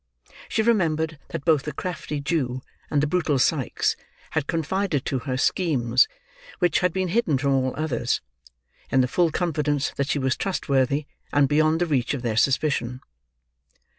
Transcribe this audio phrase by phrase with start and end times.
[0.49, 3.95] She remembered that both the crafty Jew and the brutal Sikes
[4.31, 6.07] had confided to her schemes,
[6.57, 8.19] which had been hidden from all others:
[8.89, 13.01] in the full confidence that she was trustworthy and beyond the reach of their suspicion.